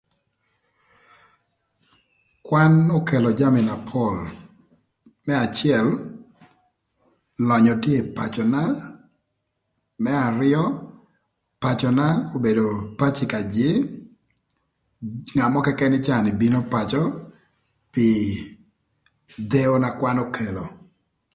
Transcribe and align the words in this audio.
Kwan 2.45 2.73
okelo 2.97 3.29
jami 3.39 3.61
na 3.69 3.75
pol, 3.89 4.15
më 5.25 5.33
acël 5.45 5.87
lönyö 7.47 7.73
tye 7.83 7.95
ï 8.01 8.09
pacöna, 8.17 8.63
më 10.03 10.11
arïö 10.27 10.61
pacöna 11.63 12.07
obedo 12.35 12.67
pacö 12.99 13.23
ka 13.33 13.39
jïï, 13.53 13.73
ngat 15.33 15.49
mörö 15.51 15.65
këkën 15.67 15.97
ï 15.99 16.03
caa 16.05 16.23
ni 16.25 16.31
bino 16.41 16.59
pacö 16.73 17.01
pï 17.93 18.07
dheo 19.51 19.73
na 19.81 19.89
kwan 19.99 20.17
okelo 20.25 20.63